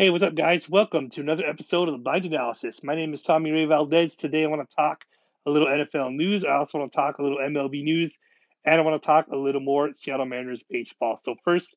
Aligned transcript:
Hey, 0.00 0.08
what's 0.08 0.24
up, 0.24 0.34
guys? 0.34 0.66
Welcome 0.66 1.10
to 1.10 1.20
another 1.20 1.44
episode 1.44 1.86
of 1.86 1.92
the 1.92 1.98
Blind 1.98 2.24
Analysis. 2.24 2.82
My 2.82 2.94
name 2.94 3.12
is 3.12 3.20
Tommy 3.20 3.50
Ray 3.50 3.66
Valdez. 3.66 4.16
Today, 4.16 4.44
I 4.44 4.46
want 4.46 4.66
to 4.66 4.74
talk 4.74 5.04
a 5.44 5.50
little 5.50 5.68
NFL 5.68 6.14
news. 6.14 6.42
I 6.42 6.54
also 6.54 6.78
want 6.78 6.90
to 6.90 6.96
talk 6.96 7.18
a 7.18 7.22
little 7.22 7.36
MLB 7.36 7.82
news, 7.82 8.18
and 8.64 8.76
I 8.76 8.80
want 8.82 9.02
to 9.02 9.06
talk 9.06 9.26
a 9.28 9.36
little 9.36 9.60
more 9.60 9.92
Seattle 9.92 10.24
Mariners 10.24 10.64
baseball. 10.70 11.18
So, 11.18 11.34
first, 11.44 11.76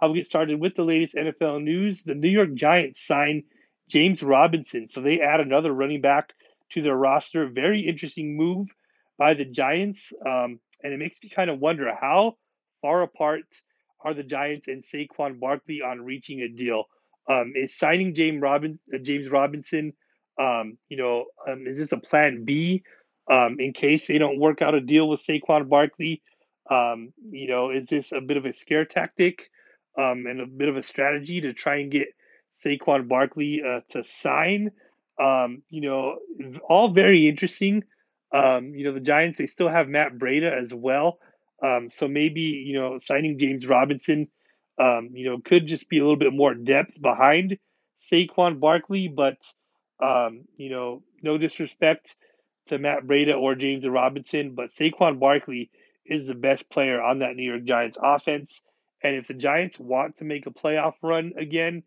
I'll 0.00 0.14
get 0.14 0.24
started 0.24 0.60
with 0.60 0.76
the 0.76 0.84
latest 0.84 1.16
NFL 1.16 1.64
news. 1.64 2.04
The 2.04 2.14
New 2.14 2.28
York 2.28 2.54
Giants 2.54 3.04
signed 3.04 3.42
James 3.88 4.22
Robinson, 4.22 4.86
so 4.86 5.00
they 5.00 5.20
add 5.20 5.40
another 5.40 5.72
running 5.72 6.00
back 6.00 6.32
to 6.74 6.80
their 6.80 6.96
roster. 6.96 7.48
Very 7.48 7.80
interesting 7.80 8.36
move 8.36 8.68
by 9.18 9.34
the 9.34 9.46
Giants, 9.46 10.12
um, 10.24 10.60
and 10.80 10.92
it 10.92 11.00
makes 11.00 11.16
me 11.20 11.28
kind 11.28 11.50
of 11.50 11.58
wonder 11.58 11.92
how 11.92 12.36
far 12.82 13.02
apart 13.02 13.46
are 14.00 14.14
the 14.14 14.22
Giants 14.22 14.68
and 14.68 14.84
Saquon 14.84 15.40
Barkley 15.40 15.82
on 15.82 16.02
reaching 16.02 16.40
a 16.40 16.48
deal. 16.48 16.84
Um, 17.28 17.52
is 17.54 17.76
signing 17.76 18.14
James 18.14 18.40
Robin 18.42 18.78
uh, 18.92 18.98
James 18.98 19.30
Robinson, 19.30 19.92
um, 20.38 20.78
you 20.88 20.96
know, 20.96 21.24
um, 21.48 21.66
is 21.66 21.78
this 21.78 21.92
a 21.92 21.96
plan 21.96 22.44
B 22.44 22.82
um, 23.30 23.56
in 23.58 23.72
case 23.72 24.06
they 24.06 24.18
don't 24.18 24.38
work 24.38 24.60
out 24.62 24.74
a 24.74 24.80
deal 24.80 25.08
with 25.08 25.24
Saquon 25.26 25.68
Barkley? 25.68 26.22
Um, 26.70 27.12
you 27.30 27.48
know, 27.48 27.70
is 27.70 27.86
this 27.88 28.12
a 28.12 28.20
bit 28.20 28.36
of 28.36 28.44
a 28.44 28.52
scare 28.52 28.84
tactic 28.84 29.50
um, 29.96 30.26
and 30.26 30.40
a 30.40 30.46
bit 30.46 30.68
of 30.68 30.76
a 30.76 30.82
strategy 30.82 31.40
to 31.42 31.52
try 31.52 31.76
and 31.76 31.90
get 31.90 32.08
Saquon 32.62 33.08
Barkley 33.08 33.62
uh, 33.66 33.80
to 33.90 34.04
sign? 34.04 34.70
you 35.18 35.80
know, 35.80 36.18
all 36.68 36.88
very 36.88 37.28
interesting. 37.28 37.84
you 38.32 38.84
know, 38.84 38.92
the 38.92 39.00
Giants 39.00 39.38
they 39.38 39.46
still 39.46 39.68
have 39.68 39.88
Matt 39.88 40.18
Breida 40.18 40.52
as 40.52 40.74
well, 40.74 41.18
so 41.62 42.08
maybe 42.08 42.40
you 42.40 42.78
know 42.78 42.98
signing 42.98 43.38
James 43.38 43.66
Robinson 43.66 44.28
um, 44.78 45.10
you 45.12 45.28
know, 45.28 45.38
could 45.38 45.66
just 45.66 45.88
be 45.88 45.98
a 45.98 46.02
little 46.02 46.16
bit 46.16 46.32
more 46.32 46.54
depth 46.54 47.00
behind 47.00 47.58
Saquon 48.00 48.60
Barkley, 48.60 49.08
but 49.08 49.38
um, 50.00 50.44
you 50.56 50.70
know, 50.70 51.02
no 51.22 51.38
disrespect 51.38 52.16
to 52.66 52.78
Matt 52.78 53.04
Breida 53.04 53.38
or 53.38 53.54
James 53.54 53.86
Robinson, 53.86 54.54
but 54.54 54.70
Saquon 54.70 55.20
Barkley 55.20 55.70
is 56.04 56.26
the 56.26 56.34
best 56.34 56.68
player 56.68 57.00
on 57.00 57.20
that 57.20 57.36
New 57.36 57.48
York 57.48 57.64
Giants 57.64 57.96
offense. 58.00 58.60
And 59.02 59.16
if 59.16 59.28
the 59.28 59.34
Giants 59.34 59.78
want 59.78 60.18
to 60.18 60.24
make 60.24 60.46
a 60.46 60.50
playoff 60.50 60.94
run 61.02 61.32
again, 61.38 61.82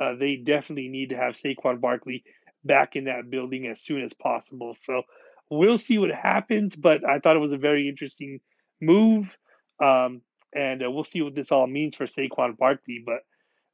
uh, 0.00 0.14
they 0.14 0.36
definitely 0.36 0.88
need 0.88 1.10
to 1.10 1.16
have 1.16 1.34
Saquon 1.34 1.80
Barkley 1.80 2.24
back 2.64 2.96
in 2.96 3.04
that 3.04 3.30
building 3.30 3.66
as 3.66 3.80
soon 3.80 4.02
as 4.02 4.12
possible. 4.14 4.74
So 4.80 5.02
we'll 5.50 5.78
see 5.78 5.98
what 5.98 6.10
happens, 6.10 6.74
but 6.74 7.04
I 7.08 7.18
thought 7.18 7.36
it 7.36 7.40
was 7.40 7.52
a 7.52 7.58
very 7.58 7.88
interesting 7.88 8.40
move. 8.80 9.36
Um, 9.80 10.22
and 10.54 10.82
uh, 10.82 10.90
we'll 10.90 11.04
see 11.04 11.22
what 11.22 11.34
this 11.34 11.52
all 11.52 11.66
means 11.66 11.96
for 11.96 12.06
Saquon 12.06 12.56
Barkley. 12.56 13.02
But 13.04 13.24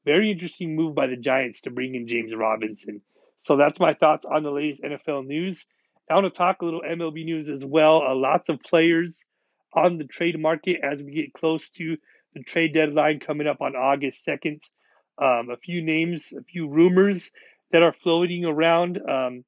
very 0.04 0.30
interesting 0.30 0.76
move 0.76 0.94
by 0.94 1.06
the 1.06 1.16
Giants 1.16 1.62
to 1.62 1.70
bring 1.70 1.94
in 1.94 2.06
James 2.06 2.34
Robinson. 2.34 3.02
So 3.42 3.56
that's 3.56 3.78
my 3.78 3.94
thoughts 3.94 4.24
on 4.24 4.42
the 4.42 4.50
latest 4.50 4.82
NFL 4.82 5.26
news. 5.26 5.64
I 6.10 6.14
want 6.14 6.24
to 6.24 6.30
talk 6.30 6.62
a 6.62 6.64
little 6.64 6.82
MLB 6.82 7.24
news 7.24 7.48
as 7.48 7.64
well. 7.64 8.02
Uh, 8.02 8.14
lots 8.14 8.48
of 8.48 8.60
players 8.62 9.24
on 9.74 9.98
the 9.98 10.04
trade 10.04 10.38
market 10.38 10.80
as 10.82 11.02
we 11.02 11.12
get 11.12 11.34
close 11.34 11.68
to 11.70 11.96
the 12.34 12.42
trade 12.42 12.72
deadline 12.72 13.20
coming 13.20 13.46
up 13.46 13.60
on 13.60 13.76
August 13.76 14.26
2nd. 14.26 14.60
Um, 15.18 15.50
a 15.50 15.56
few 15.56 15.82
names, 15.82 16.32
a 16.38 16.42
few 16.42 16.68
rumors 16.68 17.30
that 17.72 17.82
are 17.82 17.94
floating 18.02 18.44
around. 18.44 18.98
Um, 18.98 19.44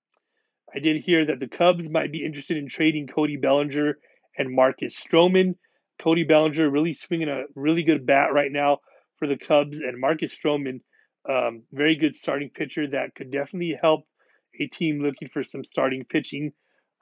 I 0.75 0.78
did 0.78 1.03
hear 1.03 1.25
that 1.25 1.41
the 1.41 1.48
Cubs 1.48 1.89
might 1.89 2.12
be 2.12 2.25
interested 2.25 2.56
in 2.56 2.69
trading 2.69 3.06
Cody 3.06 3.36
Bellinger 3.36 3.98
and 4.36 4.55
Marcus 4.55 4.98
Stroman. 4.98 5.56
Cody 6.03 6.25
Bellinger 6.25 6.69
really 6.69 6.95
swinging 6.95 7.29
a 7.29 7.45
really 7.55 7.83
good 7.83 8.06
bat 8.06 8.33
right 8.33 8.51
now 8.51 8.79
for 9.19 9.29
the 9.29 9.37
Cubs, 9.37 9.81
and 9.81 10.01
Marcus 10.01 10.34
Stroman, 10.34 10.81
um, 11.29 11.62
very 11.73 11.97
good 11.97 12.17
starting 12.17 12.51
pitcher 12.51 12.87
that 12.89 13.15
could 13.15 13.31
definitely 13.31 13.79
help 13.81 14.05
a 14.59 14.67
team 14.67 15.03
looking 15.03 15.29
for 15.29 15.45
some 15.45 15.62
starting 15.62 16.05
pitching. 16.05 16.53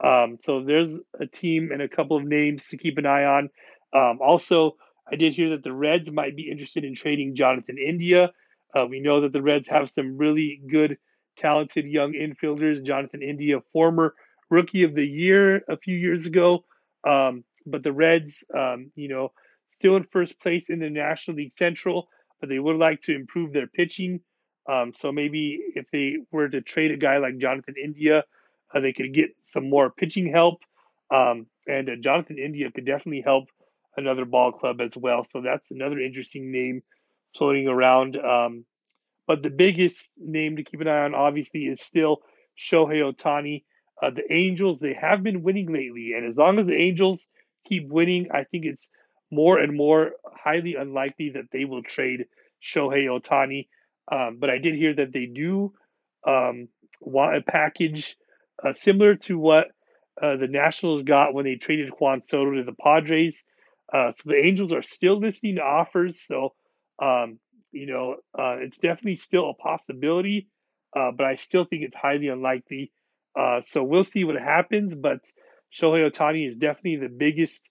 Um, 0.03 0.37
so 0.41 0.63
there's 0.63 0.97
a 1.19 1.25
team 1.25 1.69
and 1.71 1.81
a 1.81 1.87
couple 1.87 2.17
of 2.17 2.25
names 2.25 2.65
to 2.67 2.77
keep 2.77 2.97
an 2.97 3.05
eye 3.05 3.23
on. 3.23 3.49
Um, 3.93 4.19
also, 4.21 4.73
I 5.11 5.15
did 5.15 5.33
hear 5.33 5.49
that 5.51 5.63
the 5.63 5.73
Reds 5.73 6.11
might 6.11 6.35
be 6.35 6.49
interested 6.49 6.83
in 6.83 6.95
trading 6.95 7.35
Jonathan 7.35 7.77
India. 7.77 8.31
Uh, 8.75 8.85
we 8.85 8.99
know 8.99 9.21
that 9.21 9.33
the 9.33 9.41
Reds 9.41 9.67
have 9.69 9.89
some 9.89 10.17
really 10.17 10.61
good, 10.69 10.97
talented 11.37 11.85
young 11.85 12.13
infielders. 12.13 12.85
Jonathan 12.85 13.21
India, 13.23 13.59
former 13.73 14.13
Rookie 14.49 14.83
of 14.83 14.93
the 14.93 15.07
Year 15.07 15.61
a 15.69 15.77
few 15.77 15.95
years 15.95 16.25
ago. 16.25 16.65
Um, 17.07 17.43
but 17.69 17.83
the 17.83 17.91
Reds, 17.91 18.43
um, 18.57 18.91
you 18.95 19.07
know, 19.07 19.31
still 19.71 19.95
in 19.95 20.03
first 20.03 20.39
place 20.39 20.69
in 20.69 20.79
the 20.79 20.89
National 20.89 21.37
League 21.37 21.53
Central, 21.53 22.09
but 22.39 22.49
they 22.49 22.59
would 22.59 22.77
like 22.77 23.01
to 23.03 23.15
improve 23.15 23.53
their 23.53 23.67
pitching. 23.67 24.21
Um, 24.69 24.93
so 24.93 25.11
maybe 25.11 25.59
if 25.75 25.85
they 25.91 26.17
were 26.31 26.49
to 26.49 26.61
trade 26.61 26.91
a 26.91 26.97
guy 26.97 27.17
like 27.17 27.37
Jonathan 27.37 27.75
India, 27.81 28.23
uh, 28.73 28.79
they 28.79 28.93
could 28.93 29.13
get 29.13 29.31
some 29.43 29.69
more 29.69 29.89
pitching 29.89 30.31
help. 30.31 30.61
Um, 31.11 31.47
and 31.67 31.89
uh, 31.89 31.95
Jonathan 31.99 32.37
India 32.37 32.71
could 32.71 32.85
definitely 32.85 33.21
help 33.21 33.45
another 33.97 34.25
ball 34.25 34.51
club 34.51 34.79
as 34.81 34.95
well. 34.95 35.23
So 35.23 35.41
that's 35.41 35.71
another 35.71 35.99
interesting 35.99 36.51
name 36.51 36.83
floating 37.37 37.67
around. 37.67 38.17
Um, 38.17 38.65
but 39.27 39.43
the 39.43 39.49
biggest 39.49 40.07
name 40.17 40.57
to 40.57 40.63
keep 40.63 40.81
an 40.81 40.87
eye 40.87 41.03
on, 41.03 41.15
obviously, 41.15 41.61
is 41.61 41.81
still 41.81 42.17
Shohei 42.57 43.01
Ohtani. 43.01 43.63
Uh, 44.01 44.11
the 44.11 44.31
Angels, 44.31 44.79
they 44.79 44.93
have 44.93 45.23
been 45.23 45.43
winning 45.43 45.71
lately. 45.71 46.13
And 46.15 46.25
as 46.25 46.37
long 46.37 46.57
as 46.59 46.67
the 46.67 46.75
Angels 46.75 47.27
keep 47.69 47.87
winning, 47.87 48.27
I 48.33 48.43
think 48.43 48.65
it's 48.65 48.89
more 49.31 49.59
and 49.59 49.75
more 49.75 50.11
highly 50.25 50.75
unlikely 50.75 51.31
that 51.35 51.51
they 51.51 51.65
will 51.65 51.83
trade 51.83 52.25
Shohei 52.61 53.05
Ohtani. 53.05 53.67
Um, 54.11 54.37
but 54.39 54.49
I 54.49 54.57
did 54.57 54.75
hear 54.75 54.93
that 54.95 55.13
they 55.13 55.27
do 55.27 55.73
um, 56.25 56.67
want 56.99 57.37
a 57.37 57.41
package 57.41 58.17
uh, 58.63 58.73
similar 58.73 59.15
to 59.15 59.37
what 59.37 59.67
uh, 60.21 60.35
the 60.37 60.47
Nationals 60.47 61.03
got 61.03 61.33
when 61.33 61.45
they 61.45 61.55
traded 61.55 61.91
Juan 61.99 62.23
Soto 62.23 62.55
to 62.55 62.63
the 62.63 62.73
Padres. 62.73 63.43
Uh, 63.93 64.11
so 64.11 64.23
the 64.25 64.37
Angels 64.37 64.73
are 64.73 64.81
still 64.81 65.19
listening 65.19 65.55
to 65.55 65.61
offers. 65.61 66.19
So, 66.27 66.53
um, 67.01 67.39
you 67.71 67.85
know, 67.85 68.15
uh, 68.37 68.57
it's 68.59 68.77
definitely 68.77 69.17
still 69.17 69.49
a 69.49 69.53
possibility, 69.53 70.47
uh, 70.95 71.11
but 71.15 71.25
I 71.25 71.35
still 71.35 71.65
think 71.65 71.83
it's 71.83 71.95
highly 71.95 72.27
unlikely. 72.27 72.91
Uh, 73.39 73.61
so 73.61 73.83
we'll 73.83 74.03
see 74.03 74.23
what 74.23 74.35
happens. 74.35 74.93
But 74.93 75.19
Shohei 75.73 76.09
Ohtani 76.09 76.49
is 76.49 76.55
definitely 76.55 76.97
the 76.97 77.09
biggest, 77.09 77.61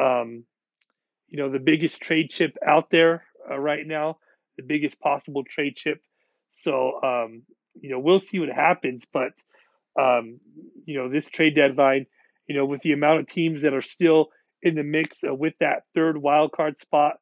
um, 0.00 0.44
you 1.28 1.38
know, 1.38 1.50
the 1.50 1.58
biggest 1.58 2.00
trade 2.00 2.30
chip 2.30 2.56
out 2.64 2.90
there 2.90 3.24
uh, 3.50 3.58
right 3.58 3.86
now, 3.86 4.18
the 4.56 4.62
biggest 4.62 4.98
possible 5.00 5.44
trade 5.44 5.76
chip. 5.76 6.00
So, 6.54 7.00
um, 7.02 7.42
you 7.80 7.90
know, 7.90 7.98
we'll 7.98 8.20
see 8.20 8.40
what 8.40 8.48
happens. 8.48 9.04
But, 9.12 9.32
um, 9.98 10.40
you 10.84 10.98
know, 10.98 11.08
this 11.08 11.26
trade 11.26 11.54
deadline, 11.54 12.06
you 12.46 12.56
know, 12.56 12.64
with 12.64 12.82
the 12.82 12.92
amount 12.92 13.20
of 13.20 13.28
teams 13.28 13.62
that 13.62 13.74
are 13.74 13.82
still 13.82 14.30
in 14.62 14.74
the 14.74 14.82
mix 14.82 15.22
uh, 15.22 15.34
with 15.34 15.54
that 15.60 15.84
third 15.94 16.16
wild 16.16 16.52
card 16.52 16.78
spot 16.78 17.18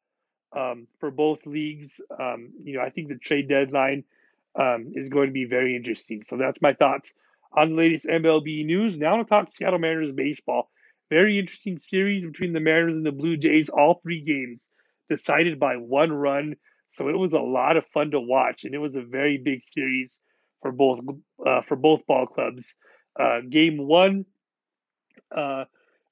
um, 0.55 0.87
for 0.99 1.11
both 1.11 1.45
leagues, 1.45 1.99
um, 2.19 2.51
you 2.63 2.77
know, 2.77 2.83
I 2.83 2.89
think 2.89 3.09
the 3.09 3.15
trade 3.17 3.49
deadline 3.49 4.03
um, 4.57 4.93
is 4.95 5.09
going 5.09 5.27
to 5.27 5.33
be 5.33 5.45
very 5.45 5.75
interesting. 5.75 6.23
So 6.23 6.37
that's 6.37 6.61
my 6.61 6.73
thoughts 6.73 7.13
on 7.55 7.69
the 7.69 7.75
latest 7.75 8.05
MLB 8.05 8.65
news. 8.65 8.97
Now 8.97 9.17
to 9.17 9.23
talk 9.23 9.53
Seattle 9.53 9.79
Mariners 9.79 10.11
baseball. 10.11 10.69
Very 11.09 11.39
interesting 11.39 11.79
series 11.79 12.25
between 12.25 12.53
the 12.53 12.59
Mariners 12.59 12.95
and 12.95 13.05
the 13.05 13.11
Blue 13.11 13.37
Jays. 13.37 13.69
All 13.69 13.99
three 14.01 14.21
games 14.21 14.59
decided 15.09 15.59
by 15.59 15.75
one 15.77 16.11
run. 16.11 16.55
So 16.89 17.09
it 17.09 17.17
was 17.17 17.33
a 17.33 17.39
lot 17.39 17.77
of 17.77 17.85
fun 17.87 18.11
to 18.11 18.19
watch, 18.19 18.63
and 18.63 18.73
it 18.73 18.79
was 18.79 18.95
a 18.95 19.01
very 19.01 19.37
big 19.37 19.61
series 19.65 20.19
for 20.61 20.71
both 20.71 20.99
uh, 21.45 21.61
for 21.67 21.75
both 21.75 22.05
ball 22.07 22.25
clubs. 22.25 22.65
Uh, 23.19 23.41
game 23.47 23.77
one, 23.77 24.25
uh, 25.35 25.65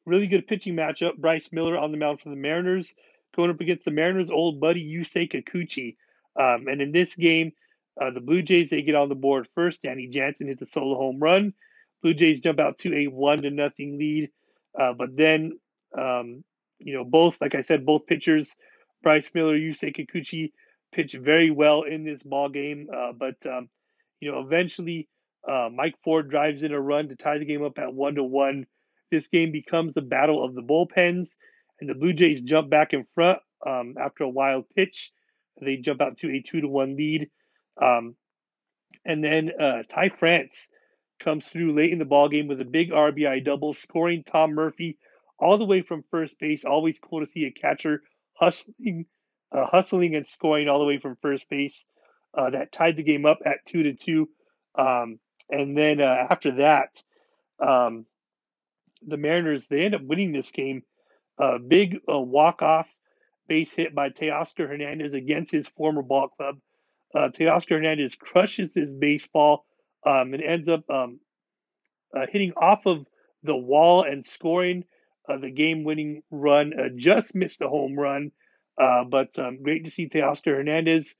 really 0.05 0.27
good 0.27 0.47
pitching 0.47 0.75
matchup. 0.75 1.17
Bryce 1.17 1.49
Miller 1.51 1.77
on 1.77 1.91
the 1.91 1.97
mound 1.97 2.19
for 2.21 2.29
the 2.29 2.35
Mariners, 2.35 2.93
going 3.35 3.49
up 3.49 3.61
against 3.61 3.85
the 3.85 3.91
Mariners' 3.91 4.29
old 4.29 4.59
buddy 4.59 4.83
Yusei 4.83 5.31
Kikuchi. 5.31 5.95
Um, 6.35 6.67
and 6.67 6.81
in 6.81 6.91
this 6.91 7.15
game, 7.15 7.53
uh, 8.01 8.11
the 8.11 8.19
Blue 8.19 8.41
Jays 8.41 8.69
they 8.69 8.81
get 8.81 8.95
on 8.95 9.09
the 9.09 9.15
board 9.15 9.47
first. 9.55 9.81
Danny 9.81 10.07
Jansen 10.07 10.47
hits 10.47 10.61
a 10.61 10.65
solo 10.65 10.97
home 10.97 11.19
run. 11.19 11.53
Blue 12.01 12.13
Jays 12.13 12.39
jump 12.39 12.59
out 12.59 12.79
to 12.79 12.93
a 12.93 13.07
one 13.07 13.41
to 13.43 13.51
nothing 13.51 13.97
lead, 13.97 14.29
uh, 14.77 14.93
but 14.93 15.15
then 15.15 15.59
um, 15.97 16.43
you 16.79 16.93
know 16.93 17.03
both 17.05 17.37
like 17.39 17.55
I 17.55 17.61
said 17.61 17.85
both 17.85 18.07
pitchers, 18.07 18.55
Bryce 19.01 19.29
Miller, 19.33 19.57
Yusei 19.57 19.95
Kikuchi, 19.95 20.51
pitch 20.93 21.13
very 21.13 21.51
well 21.51 21.83
in 21.83 22.03
this 22.03 22.23
ball 22.23 22.49
game. 22.49 22.87
Uh, 22.93 23.13
but 23.13 23.35
um, 23.45 23.69
you 24.19 24.31
know 24.31 24.39
eventually 24.39 25.07
uh, 25.47 25.69
Mike 25.73 25.95
Ford 26.03 26.29
drives 26.29 26.63
in 26.63 26.71
a 26.71 26.79
run 26.79 27.09
to 27.09 27.15
tie 27.15 27.37
the 27.37 27.45
game 27.45 27.63
up 27.63 27.77
at 27.77 27.93
one 27.93 28.15
to 28.15 28.23
one. 28.23 28.65
This 29.11 29.27
game 29.27 29.51
becomes 29.51 29.93
the 29.93 30.01
battle 30.01 30.43
of 30.43 30.55
the 30.55 30.63
bullpens, 30.63 31.35
and 31.79 31.89
the 31.89 31.93
Blue 31.93 32.13
Jays 32.13 32.41
jump 32.41 32.69
back 32.69 32.93
in 32.93 33.05
front 33.13 33.39
um, 33.65 33.95
after 33.99 34.23
a 34.23 34.29
wild 34.29 34.65
pitch. 34.75 35.11
They 35.61 35.77
jump 35.77 36.01
out 36.01 36.17
to 36.17 36.31
a 36.31 36.41
two 36.41 36.61
to 36.61 36.67
one 36.67 36.95
lead. 36.95 37.29
Um, 37.81 38.15
and 39.05 39.23
then 39.23 39.51
uh, 39.59 39.83
Ty 39.89 40.09
France 40.17 40.69
comes 41.19 41.45
through 41.45 41.75
late 41.75 41.91
in 41.91 41.99
the 41.99 42.05
ball 42.05 42.29
game 42.29 42.47
with 42.47 42.61
a 42.61 42.65
big 42.65 42.91
RBI 42.91 43.43
double, 43.45 43.73
scoring 43.73 44.23
Tom 44.23 44.53
Murphy 44.53 44.97
all 45.39 45.57
the 45.57 45.65
way 45.65 45.81
from 45.81 46.03
first 46.11 46.37
base. 46.39 46.65
Always 46.65 46.99
cool 46.99 47.21
to 47.25 47.31
see 47.31 47.45
a 47.45 47.51
catcher 47.51 48.01
hustling, 48.33 49.05
uh, 49.51 49.65
hustling 49.65 50.15
and 50.15 50.25
scoring 50.27 50.69
all 50.69 50.79
the 50.79 50.85
way 50.85 50.99
from 50.99 51.17
first 51.21 51.49
base. 51.49 51.85
uh, 52.33 52.49
that 52.51 52.71
tied 52.71 52.95
the 52.97 53.03
game 53.03 53.25
up 53.25 53.39
at 53.45 53.65
two 53.67 53.83
to 53.83 53.93
two. 53.93 54.29
Um, 54.75 55.19
and 55.49 55.77
then 55.77 56.01
uh, 56.01 56.27
after 56.29 56.53
that, 56.57 56.89
um, 57.59 58.05
the 59.05 59.17
Mariners 59.17 59.67
they 59.67 59.83
end 59.85 59.95
up 59.95 60.01
winning 60.03 60.31
this 60.31 60.51
game. 60.51 60.83
A 61.37 61.59
big 61.59 61.97
uh, 62.11 62.19
walk 62.19 62.61
off 62.61 62.87
base 63.47 63.71
hit 63.73 63.93
by 63.95 64.09
Teoscar 64.09 64.67
Hernandez 64.67 65.13
against 65.13 65.51
his 65.51 65.67
former 65.67 66.01
ball 66.01 66.29
club. 66.29 66.57
Uh, 67.15 67.29
Teoscar 67.29 67.71
Hernandez 67.71 68.15
crushes 68.15 68.73
this 68.73 68.91
baseball 68.91 69.65
um, 70.05 70.33
and 70.33 70.41
ends 70.41 70.67
up 70.67 70.89
um, 70.89 71.19
uh, 72.15 72.25
hitting 72.29 72.53
off 72.57 72.85
of 72.85 73.05
the 73.43 73.55
wall 73.55 74.03
and 74.03 74.25
scoring 74.25 74.85
uh, 75.29 75.37
the 75.37 75.51
game 75.51 75.83
winning 75.83 76.23
run. 76.31 76.73
Uh, 76.77 76.89
just 76.95 77.35
missed 77.35 77.61
a 77.61 77.67
home 77.67 77.97
run, 77.97 78.31
uh, 78.81 79.03
but 79.03 79.37
um, 79.37 79.61
great 79.61 79.85
to 79.85 79.91
see 79.91 80.09
Teoscar 80.09 80.57
Hernandez 80.57 81.15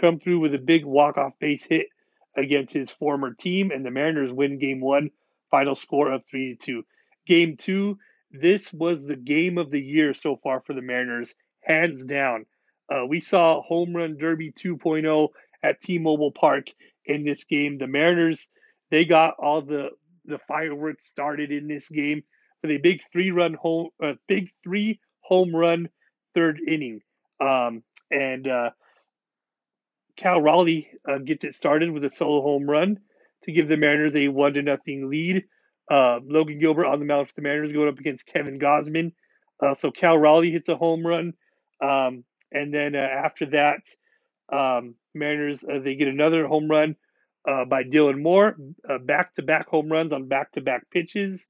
come 0.00 0.20
through 0.20 0.40
with 0.40 0.54
a 0.54 0.58
big 0.58 0.84
walk 0.84 1.16
off 1.16 1.32
base 1.40 1.64
hit 1.64 1.88
against 2.36 2.72
his 2.72 2.90
former 2.90 3.34
team, 3.34 3.70
and 3.70 3.84
the 3.84 3.90
Mariners 3.90 4.32
win 4.32 4.58
game 4.58 4.80
one, 4.80 5.10
final 5.50 5.74
score 5.74 6.12
of 6.12 6.24
3 6.26 6.56
to 6.56 6.66
2. 6.66 6.86
Game 7.26 7.56
two, 7.56 7.98
this 8.30 8.72
was 8.72 9.04
the 9.04 9.16
game 9.16 9.58
of 9.58 9.70
the 9.70 9.82
year 9.82 10.14
so 10.14 10.36
far 10.36 10.60
for 10.60 10.72
the 10.72 10.82
Mariners, 10.82 11.34
hands 11.60 12.02
down. 12.04 12.46
Uh, 12.90 13.06
we 13.06 13.20
saw 13.20 13.62
Home 13.62 13.94
Run 13.94 14.16
Derby 14.18 14.52
2.0 14.52 15.28
at 15.62 15.80
T-Mobile 15.80 16.32
Park 16.32 16.66
in 17.04 17.24
this 17.24 17.44
game. 17.44 17.78
The 17.78 17.86
Mariners, 17.86 18.48
they 18.90 19.04
got 19.04 19.34
all 19.38 19.62
the 19.62 19.90
the 20.24 20.38
fireworks 20.46 21.06
started 21.06 21.50
in 21.50 21.68
this 21.68 21.88
game 21.88 22.22
with 22.62 22.70
a 22.70 22.78
big 22.78 23.00
three-run 23.10 23.54
home, 23.54 23.88
uh, 24.02 24.12
big 24.26 24.50
three 24.62 25.00
home 25.20 25.56
run 25.56 25.88
third 26.34 26.60
inning, 26.66 27.00
um, 27.40 27.82
and 28.10 28.46
uh, 28.46 28.70
Cal 30.16 30.40
Raleigh 30.40 30.88
uh, 31.08 31.18
gets 31.18 31.44
it 31.44 31.54
started 31.54 31.90
with 31.90 32.04
a 32.04 32.10
solo 32.10 32.42
home 32.42 32.68
run 32.68 32.98
to 33.44 33.52
give 33.52 33.68
the 33.68 33.76
Mariners 33.76 34.16
a 34.16 34.28
one 34.28 34.54
to 34.54 34.62
nothing 34.62 35.08
lead. 35.08 35.44
Uh, 35.90 36.18
Logan 36.22 36.58
Gilbert 36.58 36.86
on 36.86 36.98
the 36.98 37.06
mound 37.06 37.28
for 37.28 37.34
the 37.36 37.42
Mariners 37.42 37.72
going 37.72 37.88
up 37.88 37.98
against 37.98 38.26
Kevin 38.26 38.58
Gausman. 38.58 39.12
Uh, 39.62 39.74
so 39.74 39.90
Cal 39.90 40.18
Raleigh 40.18 40.50
hits 40.50 40.68
a 40.68 40.76
home 40.76 41.06
run, 41.06 41.32
um, 41.80 42.24
and 42.52 42.72
then 42.72 42.94
uh, 42.94 42.98
after 42.98 43.46
that, 43.46 43.80
um, 44.50 44.94
Mariners 45.14 45.64
uh, 45.64 45.78
they 45.80 45.94
get 45.94 46.08
another 46.08 46.46
home 46.46 46.68
run 46.68 46.96
uh, 47.46 47.64
by 47.64 47.84
Dylan 47.84 48.22
Moore, 48.22 48.56
back 49.04 49.34
to 49.36 49.42
back 49.42 49.68
home 49.68 49.90
runs 49.90 50.12
on 50.12 50.28
back 50.28 50.52
to 50.52 50.60
back 50.60 50.90
pitches. 50.90 51.46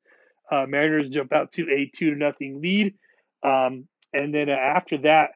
Mariners 0.51 1.11
jump 1.11 1.33
out 1.33 1.53
to 1.53 1.63
a 1.71 1.91
two 1.95 2.11
to 2.11 2.17
nothing 2.17 2.61
lead, 2.61 2.95
um, 3.43 3.87
and 4.13 4.35
then 4.35 4.49
after 4.49 4.99
that, 4.99 5.31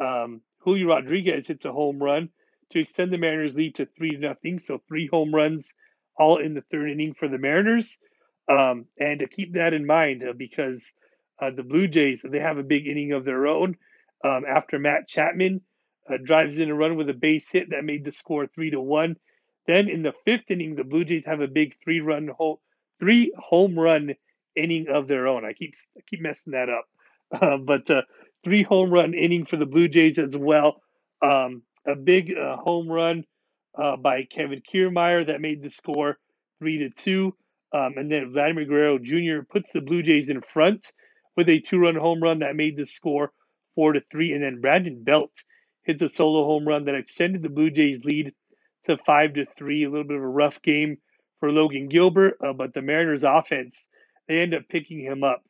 um, 0.00 0.40
Julio 0.60 0.88
Rodriguez 0.88 1.46
hits 1.46 1.64
a 1.64 1.72
home 1.72 2.02
run 2.02 2.30
to 2.70 2.80
extend 2.80 3.12
the 3.12 3.18
Mariners' 3.18 3.54
lead 3.54 3.76
to 3.76 3.86
three 3.86 4.10
to 4.10 4.18
nothing. 4.18 4.58
So 4.58 4.80
three 4.88 5.06
home 5.06 5.34
runs, 5.34 5.74
all 6.16 6.38
in 6.38 6.54
the 6.54 6.62
third 6.62 6.90
inning 6.90 7.14
for 7.14 7.28
the 7.28 7.38
Mariners. 7.38 7.98
Um, 8.48 8.86
and 8.98 9.20
to 9.20 9.26
keep 9.26 9.54
that 9.54 9.72
in 9.72 9.86
mind, 9.86 10.22
uh, 10.22 10.32
because 10.36 10.84
uh, 11.40 11.50
the 11.50 11.62
Blue 11.62 11.88
Jays 11.88 12.22
they 12.22 12.40
have 12.40 12.58
a 12.58 12.62
big 12.62 12.86
inning 12.86 13.12
of 13.12 13.24
their 13.24 13.46
own 13.46 13.76
um, 14.24 14.44
after 14.48 14.78
Matt 14.78 15.06
Chapman 15.06 15.60
uh, 16.10 16.16
drives 16.22 16.58
in 16.58 16.70
a 16.70 16.74
run 16.74 16.96
with 16.96 17.08
a 17.08 17.14
base 17.14 17.48
hit 17.50 17.70
that 17.70 17.84
made 17.84 18.04
the 18.04 18.12
score 18.12 18.46
three 18.46 18.70
to 18.70 18.80
one. 18.80 19.16
Then 19.66 19.88
in 19.88 20.02
the 20.02 20.12
fifth 20.24 20.50
inning, 20.50 20.74
the 20.74 20.84
Blue 20.84 21.04
Jays 21.04 21.24
have 21.26 21.40
a 21.40 21.48
big 21.48 21.74
three 21.82 22.00
run 22.00 22.28
home, 22.36 22.56
three 22.98 23.32
home 23.38 23.78
run 23.78 24.14
inning 24.56 24.86
of 24.88 25.06
their 25.08 25.26
own. 25.28 25.44
I 25.44 25.52
keep 25.52 25.74
I 25.96 26.00
keep 26.08 26.20
messing 26.20 26.52
that 26.52 26.68
up, 26.68 26.86
uh, 27.42 27.58
but 27.58 27.88
uh, 27.90 28.02
three 28.42 28.62
home 28.62 28.90
run 28.90 29.14
inning 29.14 29.46
for 29.46 29.56
the 29.56 29.66
Blue 29.66 29.88
Jays 29.88 30.18
as 30.18 30.36
well. 30.36 30.82
Um, 31.22 31.62
a 31.86 31.94
big 31.94 32.34
uh, 32.34 32.56
home 32.56 32.88
run 32.88 33.24
uh, 33.76 33.96
by 33.96 34.24
Kevin 34.24 34.62
Kiermaier 34.62 35.26
that 35.26 35.40
made 35.40 35.62
the 35.62 35.70
score 35.70 36.18
three 36.58 36.78
to 36.78 36.90
two. 36.90 37.34
Um, 37.72 37.94
and 37.96 38.10
then 38.10 38.32
Vladimir 38.32 38.66
Guerrero 38.66 38.98
Jr. 38.98 39.42
puts 39.50 39.72
the 39.72 39.80
Blue 39.80 40.02
Jays 40.02 40.28
in 40.28 40.42
front 40.42 40.92
with 41.36 41.48
a 41.48 41.58
two-run 41.58 41.96
home 41.96 42.22
run 42.22 42.38
that 42.38 42.54
made 42.54 42.76
the 42.76 42.86
score 42.86 43.32
four 43.74 43.92
to 43.92 44.00
three. 44.10 44.32
And 44.32 44.42
then 44.42 44.60
Brandon 44.60 45.02
Belt 45.02 45.30
hits 45.82 46.02
a 46.02 46.08
solo 46.08 46.44
home 46.44 46.66
run 46.66 46.84
that 46.86 46.94
extended 46.94 47.42
the 47.42 47.48
Blue 47.48 47.70
Jays 47.70 48.04
lead 48.04 48.32
to 48.86 48.96
five 49.06 49.34
to 49.34 49.46
three. 49.56 49.84
A 49.84 49.90
little 49.90 50.06
bit 50.06 50.16
of 50.16 50.22
a 50.22 50.28
rough 50.28 50.62
game 50.62 50.98
for 51.40 51.50
Logan 51.50 51.88
Gilbert, 51.88 52.36
uh, 52.40 52.52
but 52.52 52.74
the 52.74 52.82
Mariners' 52.82 53.24
offense 53.24 53.88
they 54.28 54.40
end 54.40 54.54
up 54.54 54.68
picking 54.68 55.00
him 55.00 55.22
up. 55.22 55.42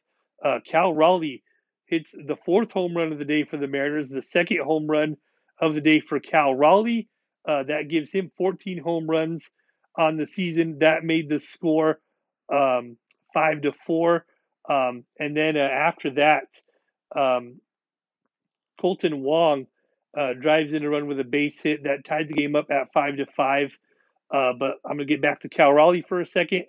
Uh, 0.45 0.59
Cal 0.65 0.93
Raleigh 0.93 1.43
hits 1.87 2.11
the 2.13 2.37
fourth 2.45 2.73
home 2.73 2.97
run 2.97 3.13
of 3.13 3.19
the 3.19 3.25
day 3.25 3.45
for 3.45 3.57
the 3.57 3.69
Mariners, 3.69 4.09
the 4.09 4.23
second 4.23 4.61
home 4.61 4.87
run 4.87 5.17
of 5.61 5.75
the 5.75 5.81
day 5.81 6.01
for 6.01 6.19
Cal 6.21 6.55
Raleigh. 6.55 7.09
Uh, 7.47 7.63
that 7.65 7.89
gives 7.89 8.11
him 8.11 8.33
14 8.39 8.79
home 8.79 9.09
runs 9.09 9.51
on 9.97 10.17
the 10.17 10.27
season. 10.27 10.79
That 10.81 11.05
made 11.05 11.29
the 11.29 11.41
score 11.41 12.01
um, 12.53 12.97
five 13.33 13.63
to 13.63 13.73
four. 13.73 14.25
Um, 14.69 15.05
and 15.19 15.37
then 15.37 15.57
uh, 15.57 15.61
after 15.61 16.11
that, 16.13 16.47
um, 17.15 17.61
Kolten 18.85 19.21
Wong 19.21 19.67
uh, 20.17 20.35
drives 20.35 20.73
in 20.73 20.85
a 20.85 20.91
run 20.91 21.07
with 21.07 21.19
a 21.19 21.25
base 21.25 21.59
hit 21.61 21.85
that 21.85 22.05
tied 22.05 22.29
the 22.29 22.35
game 22.35 22.55
up 22.55 22.67
at 22.71 22.93
five 22.93 23.17
to 23.17 23.27
five. 23.35 23.71
Uh, 24.31 24.53
but 24.59 24.73
I'm 24.85 24.97
gonna 24.97 25.07
get 25.07 25.23
back 25.23 25.41
to 25.41 25.49
Cal 25.49 25.73
Raleigh 25.73 26.05
for 26.07 26.21
a 26.21 26.27
second. 26.27 26.67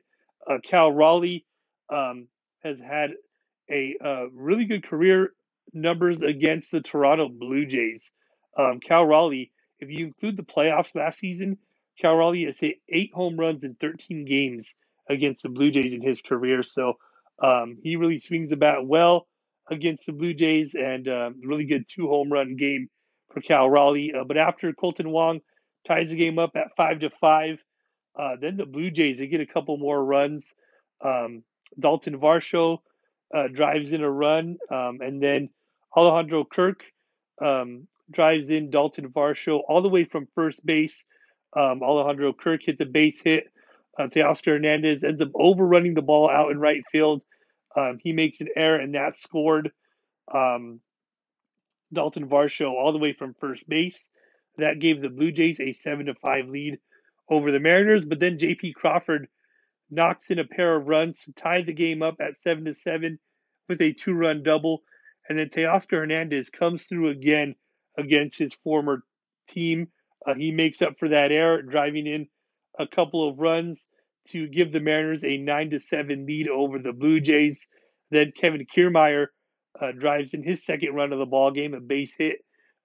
Uh, 0.50 0.60
Cal 0.64 0.92
Raleigh 0.92 1.46
um, 1.90 2.28
has 2.64 2.80
had 2.80 3.12
a 3.70 3.96
uh, 4.04 4.30
really 4.32 4.66
good 4.66 4.86
career 4.88 5.34
numbers 5.74 6.22
against 6.22 6.72
the 6.72 6.82
Toronto 6.82 7.28
Blue 7.28 7.66
Jays. 7.66 8.12
Um, 8.58 8.80
Cal 8.80 9.06
Raleigh, 9.06 9.52
if 9.80 9.90
you 9.90 10.06
include 10.06 10.38
the 10.38 10.44
playoffs 10.44 10.96
last 10.96 11.20
season, 11.20 11.58
Cal 12.00 12.16
Raleigh 12.16 12.46
has 12.46 12.60
hit 12.60 12.78
eight 12.88 13.12
home 13.14 13.38
runs 13.38 13.64
in 13.64 13.76
13 13.76 14.26
games 14.26 14.74
against 15.10 15.44
the 15.44 15.50
Blue 15.50 15.72
Jays 15.72 15.94
in 15.94 16.02
his 16.02 16.22
career. 16.22 16.64
So 16.64 16.94
um, 17.40 17.78
he 17.84 17.96
really 17.96 18.20
swings 18.20 18.52
the 18.52 18.56
bat 18.56 18.86
well 18.86 19.28
against 19.70 20.06
the 20.06 20.14
Blue 20.14 20.34
Jays 20.34 20.76
and 20.76 21.08
uh, 21.08 21.32
really 21.44 21.66
good 21.66 21.86
two 21.88 22.08
home 22.08 22.32
run 22.32 22.56
game 22.56 22.90
for 23.34 23.42
Cal 23.42 23.70
Raleigh. 23.70 24.14
Uh, 24.18 24.24
but 24.24 24.38
after 24.38 24.72
Kolten 24.74 25.08
Wong 25.08 25.40
ties 25.88 26.10
the 26.10 26.16
game 26.16 26.40
up 26.40 26.52
at 26.56 26.76
five 26.78 27.00
to 27.00 27.10
five, 27.22 27.58
uh, 28.18 28.36
then 28.40 28.58
the 28.58 28.66
Blue 28.66 28.92
Jays 28.92 29.18
they 29.18 29.28
get 29.28 29.42
a 29.42 29.46
couple 29.46 29.78
more 29.78 30.04
runs. 30.04 30.54
Um, 31.04 31.44
Dalton 31.80 32.20
Varsho 32.20 32.80
uh, 33.34 33.48
drives 33.48 33.92
in 33.92 34.02
a 34.02 34.10
run, 34.10 34.58
um, 34.72 35.00
and 35.02 35.22
then 35.22 35.50
Alejandro 35.96 36.46
Kirk 36.46 36.84
um, 37.42 37.88
drives 38.12 38.50
in 38.50 38.70
Dalton 38.70 39.10
Varsho 39.10 39.62
all 39.68 39.82
the 39.82 39.90
way 39.90 40.06
from 40.06 40.28
first 40.36 40.66
base. 40.66 41.04
Um, 41.56 41.82
Alejandro 41.82 42.34
Kirk 42.34 42.62
hits 42.64 42.82
a 42.82 42.86
base 42.86 43.22
hit. 43.22 43.48
Uh, 43.98 44.08
Teoscar 44.08 44.54
Hernandez 44.54 45.04
ends 45.04 45.22
up 45.22 45.32
overrunning 45.36 45.94
the 45.94 46.02
ball 46.02 46.30
out 46.30 46.52
in 46.52 46.60
right 46.60 46.84
field. 46.92 47.22
Um, 47.76 48.00
he 48.02 48.14
makes 48.14 48.42
an 48.42 48.50
error, 48.56 48.80
and 48.80 48.96
that 48.96 49.18
scored 49.18 49.72
um, 50.34 50.80
Dalton 51.92 52.28
Varsho 52.28 52.72
all 52.72 52.92
the 52.92 53.00
way 53.00 53.14
from 53.14 53.36
first 53.40 53.68
base. 53.68 54.08
That 54.58 54.80
gave 54.80 55.02
the 55.02 55.10
Blue 55.10 55.32
Jays 55.32 55.60
a 55.60 55.74
seven 55.74 56.06
to 56.06 56.16
five 56.16 56.48
lead 56.48 56.80
over 57.30 57.52
the 57.52 57.60
Mariners. 57.60 58.06
But 58.06 58.20
then 58.20 58.38
J.P. 58.38 58.74
Crawford 58.74 59.28
knocks 59.90 60.30
in 60.30 60.40
a 60.40 60.46
pair 60.46 60.76
of 60.76 60.88
runs 60.88 61.20
to 61.24 61.34
tie 61.34 61.62
the 61.62 61.74
game 61.74 62.02
up 62.02 62.16
at 62.20 62.42
seven 62.44 62.66
to 62.66 62.74
seven 62.74 63.20
with 63.68 63.82
a 63.82 63.94
two-run 63.94 64.44
double, 64.44 64.84
and 65.28 65.38
then 65.38 65.50
Teoscar 65.50 66.00
Hernandez 66.00 66.50
comes 66.50 66.84
through 66.84 67.10
again 67.10 67.56
against 67.98 68.38
his 68.38 68.54
former 68.64 69.04
team. 69.48 69.88
Uh, 70.26 70.36
he 70.36 70.52
makes 70.52 70.82
up 70.82 70.98
for 71.00 71.10
that 71.10 71.32
error, 71.32 71.62
driving 71.62 72.08
in 72.08 72.28
a 72.78 72.88
couple 72.88 73.28
of 73.28 73.40
runs 73.40 73.86
to 74.30 74.48
give 74.48 74.72
the 74.72 74.80
Mariners 74.80 75.24
a 75.24 75.38
nine 75.38 75.70
to 75.72 75.80
seven 75.80 76.26
lead 76.26 76.48
over 76.48 76.80
the 76.80 76.94
Blue 76.94 77.20
Jays. 77.20 77.66
Then 78.12 78.32
Kevin 78.40 78.66
Kiermaier 78.66 79.28
uh, 79.80 79.92
drives 79.92 80.34
in 80.34 80.44
his 80.44 80.64
second 80.64 80.94
run 80.94 81.14
of 81.14 81.20
the 81.20 81.26
ball 81.26 81.52
game, 81.52 81.74
a 81.74 81.80
base 81.80 82.14
hit 82.18 82.38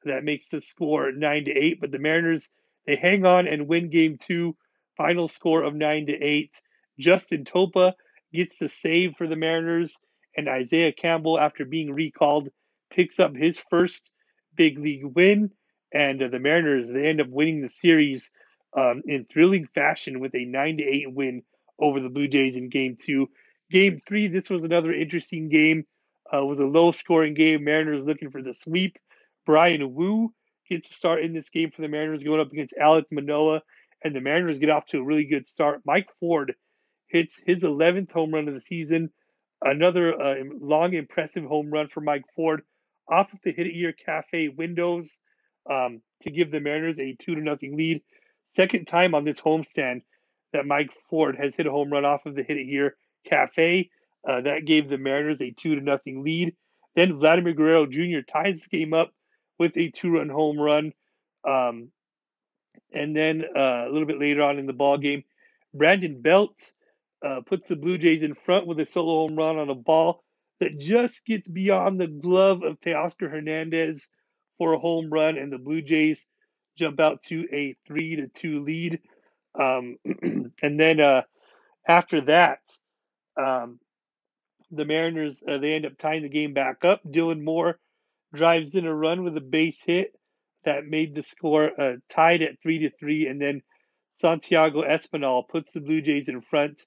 that 0.05 0.25
makes 0.25 0.49
the 0.49 0.61
score 0.61 1.13
nine 1.13 1.45
to 1.45 1.53
eight. 1.53 1.81
But 1.81 1.91
the 1.91 1.99
Mariners 1.99 2.49
they 2.87 2.97
hang 2.97 3.25
on 3.25 3.47
and 3.47 3.69
win 3.69 3.91
game 3.91 4.19
two, 4.21 4.57
final 4.97 5.29
score 5.29 5.63
of 5.63 5.75
nine 5.75 6.07
to 6.07 6.13
eight. 6.13 6.53
Justin 6.99 7.45
Topa 7.45 7.93
gets 8.33 8.59
the 8.59 8.69
save 8.69 9.15
for 9.17 9.27
the 9.27 9.37
Mariners, 9.37 9.95
and 10.37 10.49
Isaiah 10.49 10.93
Campbell, 10.93 11.39
after 11.39 11.65
being 11.65 11.93
recalled, 11.93 12.49
picks 12.91 13.19
up 13.19 13.35
his 13.35 13.63
first 13.71 14.11
big 14.57 14.79
league 14.79 15.05
win, 15.05 15.51
and 15.93 16.23
uh, 16.23 16.29
the 16.29 16.39
Mariners 16.39 16.91
they 16.91 17.07
end 17.07 17.21
up 17.21 17.29
winning 17.29 17.63
the 17.63 17.69
series 17.69 18.31
um, 18.77 19.03
in 19.07 19.27
thrilling 19.33 19.67
fashion 19.75 20.21
with 20.21 20.35
a 20.35 20.45
nine 20.45 20.79
to 20.79 20.85
eight 20.85 21.13
win 21.13 21.43
over 21.79 22.01
the 22.01 22.09
Blue 22.09 22.29
Jays 22.29 22.57
in 22.57 22.69
Game 22.69 22.97
Two. 23.01 23.29
Game 23.71 24.01
Three, 24.07 24.29
this 24.29 24.51
was 24.51 24.65
another 24.65 24.93
interesting 24.93 25.49
game. 25.49 25.85
Uh, 26.33 26.45
was 26.45 26.61
a 26.61 26.65
low 26.65 26.93
scoring 26.93 27.35
game. 27.35 27.65
Mariners 27.65 28.05
looking 28.05 28.31
for 28.31 28.43
the 28.43 28.55
sweep. 28.55 28.97
Bryan 29.47 29.95
Woo 29.95 30.33
gets 30.69 30.89
to 30.89 30.95
start 30.95 31.23
in 31.23 31.33
this 31.33 31.49
game 31.49 31.71
for 31.75 31.83
the 31.83 31.89
Mariners, 31.89 32.23
going 32.23 32.41
up 32.41 32.53
against 32.53 32.75
Alek 32.81 33.07
Manoah, 33.11 33.63
and 34.05 34.15
the 34.15 34.21
Mariners 34.21 34.59
get 34.59 34.71
off 34.71 34.87
to 34.87 34.99
a 34.99 35.05
really 35.05 35.25
good 35.25 35.49
start. 35.49 35.81
Mike 35.85 36.09
Ford 36.21 36.55
hits 37.09 37.41
his 37.45 37.63
11th 37.63 38.13
home 38.13 38.33
run 38.33 38.47
of 38.47 38.55
the 38.55 38.61
season. 38.61 39.11
Another 39.63 40.15
uh, 40.21 40.35
long, 40.61 40.95
impressive 40.95 41.45
home 41.45 41.71
run 41.71 41.89
for 41.89 42.01
Mike 42.01 42.25
Ford 42.37 42.63
off 43.11 43.33
of 43.33 43.41
the 43.45 43.53
Hit 43.53 43.67
It 43.67 43.73
Here 43.75 43.93
Cafe 43.93 44.49
windows. 44.57 45.19
um, 45.69 46.01
to 46.23 46.31
give 46.31 46.51
the 46.51 46.61
Mariners 46.61 46.99
a 47.01 47.17
two 47.19 47.35
to 47.35 47.41
nothing 47.41 47.77
lead. 47.77 48.03
Second 48.57 48.87
time 48.87 49.15
on 49.15 49.25
this 49.25 49.41
homestand 49.41 50.03
that 50.53 50.67
Mike 50.67 50.91
Ford 51.09 51.37
has 51.41 51.55
hit 51.55 51.67
a 51.67 51.71
home 51.71 51.91
run 51.91 52.05
off 52.05 52.27
of 52.27 52.35
the 52.35 52.43
hit 52.43 52.57
it 52.57 52.67
here 52.67 52.97
cafe. 53.29 53.91
Uh, 54.29 54.41
that 54.43 54.67
gave 54.67 54.89
the 54.89 54.99
Mariners 54.99 55.41
a 55.41 55.51
two 55.51 55.77
to 55.77 55.81
nothing 55.81 56.23
lead. 56.23 56.55
Then 56.97 57.19
Vladimir 57.19 57.55
Guerrero 57.55 57.87
Jr. 57.87 58.21
ties 58.27 58.63
the 58.63 58.79
game 58.79 58.93
up 58.93 59.13
with 59.59 59.77
a 59.77 59.91
two 59.91 60.11
run 60.11 60.29
home 60.29 60.59
run. 60.59 60.93
Um, 61.49 61.91
and 62.93 63.17
then 63.17 63.45
uh, 63.57 63.87
a 63.87 63.91
little 63.91 64.07
bit 64.07 64.19
later 64.19 64.43
on 64.43 64.59
in 64.59 64.67
the 64.67 64.73
ball 64.73 64.99
game, 64.99 65.23
Brandon 65.73 66.21
Belt 66.21 66.55
uh, 67.25 67.41
puts 67.43 67.69
the 67.69 67.77
Blue 67.77 67.99
Jays 67.99 68.23
in 68.23 68.35
front 68.35 68.67
with 68.67 68.81
a 68.81 68.87
solo 68.87 69.29
home 69.29 69.37
run 69.37 69.59
on 69.59 69.71
a 69.71 69.75
ball 69.75 70.25
that 70.59 70.79
just 70.79 71.25
gets 71.25 71.49
beyond 71.49 72.01
the 72.01 72.07
glove 72.07 72.63
of 72.63 72.81
Teoscar 72.81 73.31
Hernandez 73.31 74.07
for 74.59 74.75
a 74.75 74.79
home 74.79 75.09
run, 75.11 75.39
and 75.39 75.53
the 75.53 75.59
Blue 75.59 75.81
Jays 75.81 76.27
jump 76.81 76.99
out 76.99 77.23
to 77.25 77.47
a 77.53 77.77
three 77.87 78.17
to 78.17 78.27
two 78.29 78.65
lead. 78.65 79.01
Um, 79.59 79.97
and 80.63 80.81
then 80.81 81.01
uh, 81.01 81.23
after 81.87 82.23
that, 82.23 82.61
um, 83.37 83.79
the 84.71 84.85
Mariners 84.85 85.43
uh, 85.47 85.59
they 85.59 85.75
end 85.75 85.87
up 85.87 85.99
tying 85.99 86.23
the 86.23 86.29
game 86.29 86.55
back 86.55 86.85
up. 86.85 87.03
Dylan 87.05 87.43
Moore 87.43 87.79
drives 88.35 88.75
in 88.75 88.87
a 88.87 88.95
run 88.95 89.25
with 89.25 89.37
a 89.37 89.41
base 89.41 89.81
hit 89.85 90.13
that 90.65 90.87
made 90.87 91.15
the 91.15 91.23
score 91.23 91.71
uh, 91.81 91.97
tied 92.09 92.43
at 92.43 92.61
three 92.63 92.81
to 92.81 92.91
three, 92.99 93.27
and 93.27 93.41
then 93.41 93.63
Santiago 94.21 94.83
Espinal 94.83 95.49
puts 95.49 95.73
the 95.73 95.81
Blue 95.81 96.01
Jays 96.01 96.29
in 96.29 96.41
front 96.41 96.83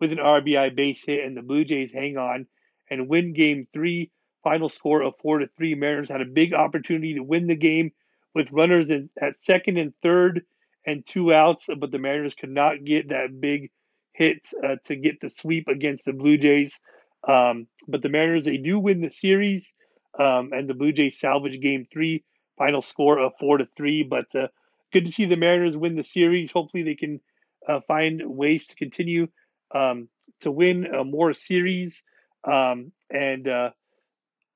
with 0.00 0.12
an 0.12 0.18
RBI 0.18 0.74
base 0.74 1.02
hit, 1.04 1.24
and 1.24 1.36
the 1.36 1.42
Blue 1.42 1.64
Jays 1.64 1.92
hang 1.92 2.16
on 2.16 2.46
and 2.90 3.08
win 3.08 3.32
Game 3.32 3.66
Three. 3.72 4.10
Final 4.42 4.68
score 4.68 5.02
of 5.02 5.14
four 5.20 5.40
to 5.40 5.48
three. 5.56 5.74
Mariners 5.74 6.08
had 6.08 6.20
a 6.20 6.26
big 6.26 6.54
opportunity 6.54 7.14
to 7.14 7.22
win 7.22 7.48
the 7.48 7.56
game 7.56 7.90
with 8.36 8.52
runners 8.52 8.90
in, 8.90 9.08
at 9.18 9.34
second 9.34 9.78
and 9.78 9.94
third 10.02 10.42
and 10.84 11.06
two 11.06 11.32
outs, 11.32 11.68
but 11.80 11.90
the 11.90 11.98
Mariners 11.98 12.34
could 12.34 12.50
not 12.50 12.84
get 12.84 13.08
that 13.08 13.40
big 13.40 13.70
hit 14.12 14.46
uh, 14.62 14.76
to 14.84 14.94
get 14.94 15.20
the 15.22 15.30
sweep 15.30 15.68
against 15.68 16.04
the 16.04 16.12
Blue 16.12 16.36
Jays. 16.36 16.78
Um, 17.26 17.66
but 17.88 18.02
the 18.02 18.10
Mariners 18.10 18.44
they 18.44 18.58
do 18.58 18.78
win 18.78 19.00
the 19.00 19.08
series, 19.08 19.72
um, 20.18 20.50
and 20.52 20.68
the 20.68 20.74
Blue 20.74 20.92
Jays 20.92 21.18
salvage 21.18 21.58
Game 21.62 21.86
Three. 21.90 22.24
Final 22.58 22.82
score 22.82 23.18
of 23.18 23.32
four 23.40 23.56
to 23.56 23.66
three. 23.74 24.02
But 24.02 24.26
uh, 24.34 24.48
good 24.92 25.06
to 25.06 25.12
see 25.12 25.24
the 25.24 25.38
Mariners 25.38 25.76
win 25.76 25.96
the 25.96 26.04
series. 26.04 26.52
Hopefully 26.52 26.82
they 26.82 26.94
can 26.94 27.20
uh, 27.66 27.80
find 27.88 28.22
ways 28.26 28.66
to 28.66 28.76
continue 28.76 29.28
um, 29.74 30.08
to 30.40 30.50
win 30.50 30.86
uh, 30.94 31.04
more 31.04 31.32
series. 31.32 32.02
Um, 32.44 32.92
and 33.08 33.48
uh, 33.48 33.70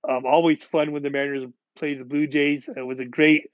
um, 0.07 0.27
always 0.27 0.63
fun 0.63 0.93
when 0.93 1.03
the 1.03 1.11
Mariners 1.11 1.49
play 1.77 1.95
the 1.95 2.05
Blue 2.05 2.27
Jays. 2.27 2.69
It 2.69 2.87
was 2.87 3.01
a 3.01 3.07
great 3.07 3.51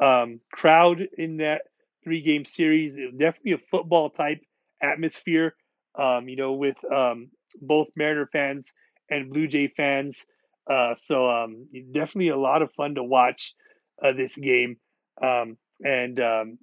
um, 0.00 0.40
crowd 0.52 1.00
in 1.16 1.38
that 1.38 1.62
three 2.04 2.22
game 2.22 2.44
series. 2.44 2.94
Definitely 2.94 3.52
a 3.52 3.58
football 3.70 4.10
type 4.10 4.40
atmosphere, 4.82 5.54
um, 5.98 6.28
you 6.28 6.36
know, 6.36 6.52
with 6.52 6.76
um, 6.92 7.30
both 7.60 7.88
Mariner 7.96 8.28
fans 8.30 8.72
and 9.10 9.32
Blue 9.32 9.46
Jay 9.46 9.68
fans. 9.68 10.24
Uh, 10.68 10.94
so 10.96 11.28
um, 11.28 11.66
definitely 11.92 12.28
a 12.28 12.36
lot 12.36 12.62
of 12.62 12.72
fun 12.72 12.96
to 12.96 13.02
watch 13.02 13.54
uh, 14.02 14.12
this 14.12 14.36
game 14.36 14.76
um, 15.22 15.56
and 15.82 16.20
um, 16.20 16.58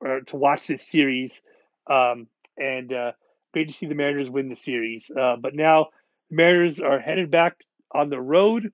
or 0.00 0.20
to 0.22 0.36
watch 0.36 0.66
this 0.66 0.86
series. 0.86 1.40
Um, 1.88 2.26
and 2.56 2.92
uh, 2.92 3.12
great 3.52 3.68
to 3.68 3.74
see 3.74 3.86
the 3.86 3.94
Mariners 3.94 4.30
win 4.30 4.48
the 4.48 4.56
series. 4.56 5.10
Uh, 5.10 5.36
but 5.40 5.54
now 5.54 5.88
the 6.30 6.36
Mariners 6.36 6.80
are 6.80 6.98
headed 6.98 7.30
back 7.30 7.56
on 7.94 8.10
the 8.10 8.20
road 8.20 8.72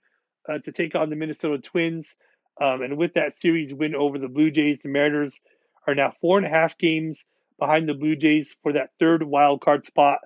uh, 0.49 0.59
to 0.59 0.73
take 0.73 0.95
on 0.95 1.11
the 1.11 1.17
Minnesota 1.17 1.59
Twins. 1.59 2.15
Um, 2.61 2.83
and 2.83 2.97
with 2.97 3.15
that 3.15 3.39
series 3.39 3.73
win 3.73 3.95
over 3.95 4.19
the 4.19 4.29
Blue 4.29 4.51
Jays, 4.51 4.79
the 4.83 4.89
Mariners 4.89 5.39
are 5.87 5.95
now 5.95 6.13
four 6.21 6.39
and 6.39 6.47
a 6.47 6.51
half 6.51 6.79
games 6.79 7.25
behind 7.59 7.89
the 7.89 7.95
Blue 7.95 8.17
Jays 8.17 8.57
for 8.63 8.73
that 8.75 8.91
third 8.99 9.23
wild 9.23 9.61
card 9.61 9.87
spot. 9.87 10.19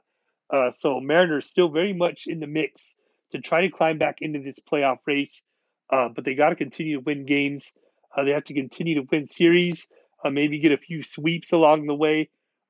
Uh, 0.50 0.70
so 0.78 1.00
Mariners 1.00 1.46
still 1.46 1.68
very 1.68 1.92
much 1.92 2.24
in 2.26 2.40
the 2.40 2.46
mix 2.46 2.94
to 3.32 3.40
try 3.40 3.62
to 3.62 3.70
climb 3.70 3.98
back 3.98 4.16
into 4.20 4.40
this 4.40 4.58
playoff 4.60 4.98
race. 5.06 5.42
Uh, 5.90 6.08
but 6.08 6.24
they 6.24 6.34
got 6.34 6.50
to 6.50 6.56
continue 6.56 6.96
to 6.96 7.04
win 7.04 7.26
games. 7.26 7.72
Uh, 8.16 8.24
they 8.24 8.32
have 8.32 8.44
to 8.44 8.54
continue 8.54 8.96
to 8.96 9.06
win 9.10 9.28
series, 9.28 9.86
uh, 10.24 10.30
maybe 10.30 10.58
get 10.58 10.72
a 10.72 10.78
few 10.78 11.02
sweeps 11.02 11.52
along 11.52 11.86
the 11.86 11.94
way. 11.94 12.28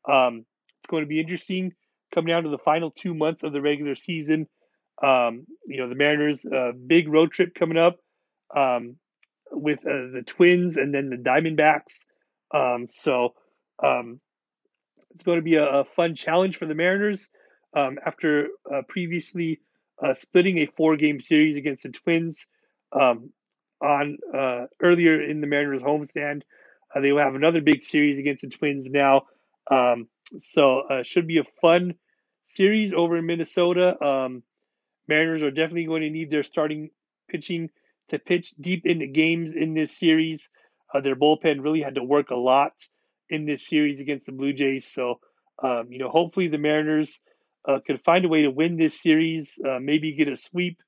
Um, 0.08 0.44
it's 0.78 0.90
going 0.90 1.02
to 1.02 1.08
be 1.08 1.20
interesting 1.20 1.72
coming 2.14 2.28
down 2.28 2.44
to 2.44 2.50
the 2.50 2.58
final 2.58 2.90
two 2.90 3.14
months 3.14 3.42
of 3.42 3.52
the 3.52 3.60
regular 3.60 3.94
season. 3.94 4.48
Um, 5.02 5.46
you 5.66 5.78
know, 5.78 5.88
the 5.88 5.94
Mariners' 5.94 6.44
uh, 6.44 6.72
big 6.86 7.08
road 7.08 7.32
trip 7.32 7.54
coming 7.54 7.76
up 7.76 7.98
um, 8.54 8.96
with 9.50 9.80
uh, 9.80 10.12
the 10.12 10.24
Twins 10.26 10.76
and 10.76 10.94
then 10.94 11.10
the 11.10 11.16
Diamondbacks. 11.16 11.94
Um, 12.52 12.88
so 12.88 13.34
um, 13.82 14.20
it's 15.14 15.22
going 15.22 15.38
to 15.38 15.42
be 15.42 15.56
a, 15.56 15.66
a, 15.66 15.84
fun 15.84 16.14
challenge 16.14 16.56
for 16.56 16.66
the 16.66 16.74
Mariners 16.74 17.28
um, 17.74 17.98
after 18.04 18.48
uh, 18.72 18.82
previously 18.88 19.60
uh, 20.02 20.14
splitting 20.14 20.58
a 20.58 20.66
four-game 20.66 21.20
series 21.20 21.56
against 21.56 21.82
the 21.82 21.90
Twins 21.90 22.46
um, 22.92 23.30
on 23.82 24.18
uh, 24.34 24.66
earlier 24.82 25.22
in 25.22 25.40
the 25.40 25.46
Mariners 25.46 25.82
homestand. 25.82 26.42
Uh, 26.94 27.00
they 27.00 27.12
will 27.12 27.22
have 27.22 27.34
another 27.34 27.60
big 27.60 27.82
series 27.82 28.18
against 28.18 28.42
the 28.42 28.48
Twins 28.48 28.88
now. 28.88 29.22
Um, 29.70 30.08
so 30.38 30.80
uh, 30.80 31.02
should 31.02 31.26
be 31.26 31.38
a 31.38 31.44
fun 31.60 31.94
series 32.48 32.92
over 32.92 33.16
in 33.16 33.26
Minnesota. 33.26 34.02
Um, 34.02 34.42
Mariners 35.08 35.42
are 35.42 35.50
definitely 35.50 35.86
going 35.86 36.02
to 36.02 36.10
need 36.10 36.30
their 36.30 36.42
starting 36.42 36.90
pitching 37.28 37.70
to 38.10 38.18
pitch 38.18 38.54
deep 38.60 38.86
into 38.86 39.06
games 39.06 39.54
in 39.54 39.74
this 39.74 39.96
series. 39.96 40.48
Uh, 40.92 41.00
their 41.00 41.16
bullpen 41.16 41.62
really 41.62 41.82
had 41.82 41.96
to 41.96 42.02
work 42.02 42.30
a 42.30 42.36
lot 42.36 42.72
in 43.28 43.44
this 43.44 43.66
series 43.66 44.00
against 44.00 44.26
the 44.26 44.32
Blue 44.32 44.52
Jays. 44.52 44.86
So, 44.90 45.20
um, 45.62 45.90
you 45.90 45.98
know, 45.98 46.08
hopefully 46.08 46.48
the 46.48 46.58
Mariners 46.58 47.20
uh, 47.66 47.80
could 47.84 48.02
find 48.02 48.24
a 48.24 48.28
way 48.28 48.42
to 48.42 48.50
win 48.50 48.76
this 48.76 49.00
series, 49.00 49.58
uh, 49.66 49.78
maybe 49.80 50.12
get 50.12 50.28
a 50.28 50.36
sweep 50.36 50.80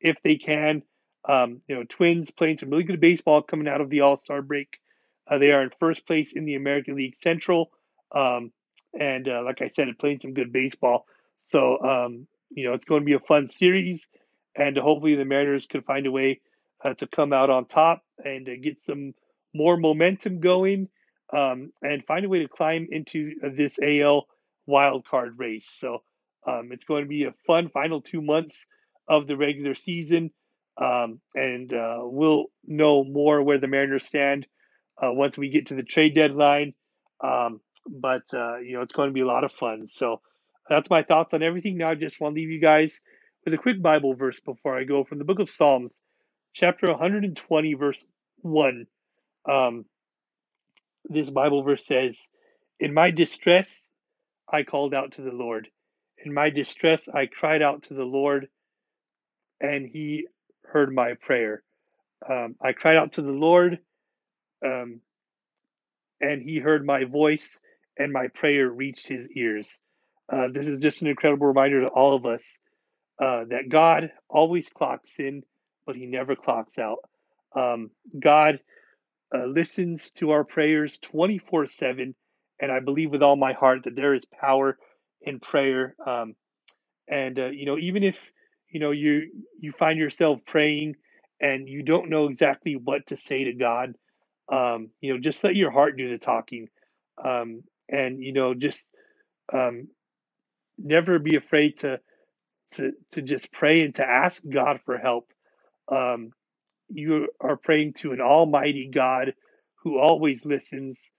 if 0.00 0.16
they 0.24 0.36
can. 0.36 0.82
Um, 1.26 1.62
you 1.68 1.76
know, 1.76 1.84
Twins 1.88 2.30
playing 2.30 2.58
some 2.58 2.70
really 2.70 2.84
good 2.84 3.00
baseball 3.00 3.42
coming 3.42 3.68
out 3.68 3.80
of 3.80 3.88
the 3.88 4.00
All 4.00 4.16
Star 4.16 4.42
break. 4.42 4.80
Uh, 5.26 5.38
they 5.38 5.52
are 5.52 5.62
in 5.62 5.70
first 5.80 6.06
place 6.06 6.32
in 6.32 6.44
the 6.44 6.54
American 6.54 6.96
League 6.96 7.16
Central, 7.16 7.70
um, 8.14 8.52
and 8.98 9.26
uh, 9.26 9.42
like 9.42 9.62
I 9.62 9.70
said, 9.74 9.88
playing 9.98 10.20
some 10.20 10.34
good 10.34 10.52
baseball. 10.52 11.06
So 11.46 11.80
um, 11.80 12.26
you 12.50 12.68
know, 12.68 12.74
it's 12.74 12.84
going 12.84 13.00
to 13.00 13.06
be 13.06 13.14
a 13.14 13.20
fun 13.20 13.48
series, 13.48 14.06
and 14.54 14.76
hopefully 14.76 15.14
the 15.14 15.24
Mariners 15.24 15.66
can 15.66 15.82
find 15.82 16.06
a 16.06 16.10
way 16.10 16.40
uh, 16.84 16.94
to 16.94 17.06
come 17.06 17.32
out 17.32 17.50
on 17.50 17.64
top 17.64 18.02
and 18.22 18.48
get 18.62 18.82
some 18.82 19.14
more 19.54 19.76
momentum 19.76 20.40
going, 20.40 20.88
um, 21.32 21.72
and 21.82 22.04
find 22.04 22.24
a 22.24 22.28
way 22.28 22.40
to 22.40 22.48
climb 22.48 22.88
into 22.90 23.32
this 23.56 23.78
AL 23.82 24.26
wild 24.66 25.06
card 25.06 25.38
race. 25.38 25.68
So 25.78 26.02
um, 26.46 26.70
it's 26.72 26.84
going 26.84 27.04
to 27.04 27.08
be 27.08 27.24
a 27.24 27.34
fun 27.46 27.70
final 27.70 28.00
two 28.00 28.20
months 28.20 28.66
of 29.08 29.26
the 29.26 29.36
regular 29.36 29.74
season. 29.74 30.30
Um, 30.80 31.20
and 31.34 31.72
uh, 31.72 31.98
we'll 32.00 32.46
know 32.66 33.04
more 33.04 33.42
where 33.42 33.60
the 33.60 33.68
Mariners 33.68 34.06
stand 34.06 34.46
uh, 35.02 35.12
once 35.12 35.38
we 35.38 35.50
get 35.50 35.66
to 35.66 35.74
the 35.74 35.82
trade 35.82 36.14
deadline. 36.14 36.74
Um, 37.22 37.60
but 37.86 38.22
uh, 38.32 38.58
you 38.58 38.74
know, 38.74 38.82
it's 38.82 38.92
going 38.92 39.08
to 39.08 39.14
be 39.14 39.20
a 39.20 39.26
lot 39.26 39.44
of 39.44 39.52
fun. 39.52 39.86
So 39.88 40.20
that's 40.68 40.90
my 40.90 41.02
thoughts 41.02 41.34
on 41.34 41.42
everything. 41.42 41.78
Now, 41.78 41.90
I 41.90 41.94
just 41.94 42.20
want 42.20 42.34
to 42.34 42.40
leave 42.40 42.50
you 42.50 42.60
guys 42.60 43.00
with 43.44 43.54
a 43.54 43.58
quick 43.58 43.80
Bible 43.82 44.14
verse 44.14 44.40
before 44.40 44.78
I 44.78 44.84
go 44.84 45.04
from 45.04 45.18
the 45.18 45.24
Book 45.24 45.38
of 45.38 45.50
Psalms, 45.50 46.00
chapter 46.54 46.90
120, 46.90 47.74
verse 47.74 48.02
one. 48.40 48.86
Um, 49.48 49.84
this 51.04 51.28
Bible 51.28 51.62
verse 51.62 51.84
says, 51.86 52.18
"In 52.80 52.94
my 52.94 53.10
distress, 53.10 53.70
I 54.50 54.62
called 54.62 54.94
out 54.94 55.12
to 55.12 55.22
the 55.22 55.32
Lord. 55.32 55.68
In 56.24 56.32
my 56.32 56.50
distress, 56.50 57.08
I 57.08 57.26
cried 57.26 57.62
out 57.62 57.84
to 57.84 57.94
the 57.94 58.04
Lord." 58.04 58.48
and 59.60 59.86
he 59.86 60.26
heard 60.64 60.94
my 60.94 61.14
prayer. 61.14 61.62
Um, 62.28 62.56
I 62.62 62.72
cried 62.72 62.96
out 62.96 63.12
to 63.12 63.22
the 63.22 63.30
Lord, 63.30 63.78
um, 64.64 65.00
and 66.20 66.42
He 66.42 66.58
heard 66.58 66.86
my 66.86 67.04
voice, 67.04 67.58
and 67.98 68.12
my 68.12 68.28
prayer 68.28 68.68
reached 68.68 69.06
His 69.06 69.28
ears. 69.30 69.78
Uh, 70.32 70.48
this 70.52 70.66
is 70.66 70.80
just 70.80 71.02
an 71.02 71.08
incredible 71.08 71.46
reminder 71.46 71.82
to 71.82 71.88
all 71.88 72.14
of 72.14 72.24
us 72.24 72.42
uh, 73.20 73.44
that 73.50 73.68
God 73.68 74.10
always 74.28 74.68
clocks 74.68 75.18
in, 75.18 75.42
but 75.86 75.96
He 75.96 76.06
never 76.06 76.36
clocks 76.36 76.78
out. 76.78 76.98
Um, 77.54 77.90
God 78.18 78.60
uh, 79.34 79.46
listens 79.46 80.10
to 80.16 80.30
our 80.30 80.44
prayers 80.44 80.98
24 81.02 81.66
7, 81.66 82.14
and 82.60 82.72
I 82.72 82.80
believe 82.80 83.10
with 83.10 83.22
all 83.22 83.36
my 83.36 83.52
heart 83.52 83.84
that 83.84 83.96
there 83.96 84.14
is 84.14 84.24
power 84.24 84.78
in 85.22 85.40
prayer. 85.40 85.94
Um, 86.06 86.34
and, 87.08 87.38
uh, 87.38 87.46
you 87.46 87.66
know, 87.66 87.78
even 87.78 88.02
if 88.02 88.18
you 88.70 88.80
know 88.80 88.90
you 88.90 89.30
you 89.60 89.72
find 89.72 89.98
yourself 89.98 90.40
praying 90.46 90.96
and 91.40 91.68
you 91.68 91.82
don't 91.82 92.10
know 92.10 92.26
exactly 92.26 92.76
what 92.76 93.06
to 93.08 93.16
say 93.16 93.44
to 93.44 93.52
God, 93.52 93.94
um, 94.50 94.90
you 95.00 95.12
know, 95.12 95.20
just 95.20 95.42
let 95.44 95.56
your 95.56 95.70
heart 95.70 95.96
do 95.96 96.10
the 96.10 96.18
talking, 96.18 96.68
um, 97.22 97.62
and 97.88 98.22
you 98.22 98.32
know, 98.32 98.54
just 98.54 98.86
um, 99.52 99.88
never 100.78 101.18
be 101.18 101.36
afraid 101.36 101.78
to 101.78 102.00
to 102.72 102.92
to 103.12 103.22
just 103.22 103.52
pray 103.52 103.82
and 103.82 103.94
to 103.96 104.06
ask 104.06 104.42
God 104.48 104.80
for 104.84 104.98
help. 104.98 105.28
Um, 105.88 106.32
you 106.88 107.28
are 107.40 107.56
praying 107.56 107.94
to 107.94 108.12
an 108.12 108.20
almighty 108.20 108.90
God 108.92 109.34
who 109.82 109.98
always 109.98 110.44
listens, 110.44 111.10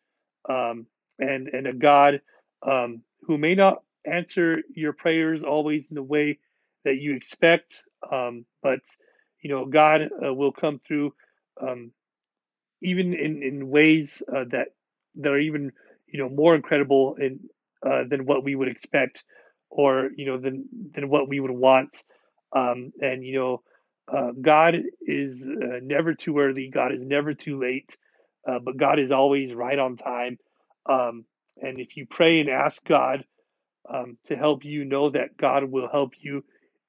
um, 0.49 0.87
and 1.19 1.47
and 1.49 1.67
a 1.67 1.73
God 1.73 2.21
um, 2.67 3.03
who 3.23 3.37
may 3.37 3.55
not 3.55 3.83
answer 4.05 4.59
your 4.75 4.93
prayers 4.93 5.43
always 5.43 5.87
in 5.89 5.95
the 5.95 6.03
way 6.03 6.39
that 6.85 6.97
you 6.97 7.15
expect, 7.15 7.83
um, 8.11 8.45
but 8.63 8.81
you 9.41 9.49
know 9.49 9.65
God 9.65 10.03
uh, 10.25 10.33
will 10.33 10.53
come 10.53 10.79
through 10.87 11.13
um, 11.61 11.91
even 12.81 13.13
in 13.13 13.43
in 13.43 13.69
ways 13.69 14.21
uh, 14.33 14.45
that 14.51 14.69
that 15.15 15.31
are 15.31 15.39
even 15.39 15.71
you 16.07 16.19
know 16.19 16.29
more 16.29 16.55
incredible 16.55 17.15
in, 17.19 17.39
uh, 17.85 18.03
than 18.09 18.25
what 18.25 18.43
we 18.43 18.55
would 18.55 18.67
expect, 18.67 19.23
or 19.69 20.09
you 20.15 20.25
know 20.25 20.37
than 20.39 20.65
than 20.93 21.09
what 21.09 21.27
we 21.27 21.39
would 21.39 21.51
want. 21.51 21.89
Um, 22.55 22.91
and 23.01 23.25
you 23.25 23.33
know, 23.39 23.63
uh, 24.07 24.31
God 24.39 24.75
is 25.01 25.47
uh, 25.47 25.79
never 25.81 26.13
too 26.13 26.37
early. 26.39 26.69
God 26.69 26.93
is 26.93 27.01
never 27.01 27.33
too 27.33 27.59
late. 27.59 27.97
Uh, 28.47 28.59
but 28.59 28.77
God 28.77 28.99
is 28.99 29.11
always 29.11 29.53
right 29.53 29.77
on 29.77 29.97
time. 29.97 30.37
Um, 30.85 31.25
and 31.61 31.79
if 31.79 31.97
you 31.97 32.05
pray 32.05 32.39
and 32.39 32.49
ask 32.49 32.83
God 32.85 33.25
um, 33.89 34.17
to 34.27 34.35
help 34.35 34.63
you, 34.63 34.85
know 34.85 35.09
that 35.09 35.37
God 35.37 35.63
will 35.65 35.89
help 35.89 36.13
you 36.19 36.43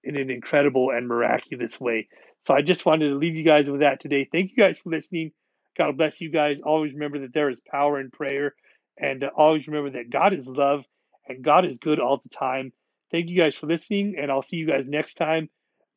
in 0.04 0.16
an 0.16 0.30
incredible 0.30 0.90
and 0.90 1.08
miraculous 1.08 1.80
way. 1.80 2.08
So 2.46 2.54
I 2.54 2.62
just 2.62 2.86
wanted 2.86 3.08
to 3.08 3.16
leave 3.16 3.34
you 3.34 3.44
guys 3.44 3.68
with 3.68 3.80
that 3.80 4.00
today. 4.00 4.28
Thank 4.30 4.50
you 4.50 4.56
guys 4.56 4.78
for 4.78 4.90
listening. 4.90 5.32
God 5.76 5.96
bless 5.96 6.20
you 6.20 6.30
guys. 6.30 6.58
Always 6.64 6.92
remember 6.92 7.20
that 7.20 7.34
there 7.34 7.50
is 7.50 7.60
power 7.70 8.00
in 8.00 8.10
prayer, 8.10 8.54
and 8.98 9.24
uh, 9.24 9.30
always 9.36 9.66
remember 9.66 9.90
that 9.90 10.10
God 10.10 10.32
is 10.32 10.46
love 10.46 10.84
and 11.28 11.42
God 11.42 11.64
is 11.64 11.78
good 11.78 12.00
all 12.00 12.20
the 12.22 12.28
time. 12.28 12.72
Thank 13.10 13.28
you 13.28 13.36
guys 13.36 13.54
for 13.54 13.66
listening, 13.66 14.16
and 14.18 14.30
I'll 14.30 14.42
see 14.42 14.56
you 14.56 14.66
guys 14.66 14.84
next 14.86 15.14
time. 15.14 15.48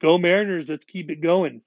Go 0.01 0.17
Mariners. 0.17 0.69
Let's 0.69 0.85
keep 0.85 1.11
it 1.11 1.21
going. 1.21 1.61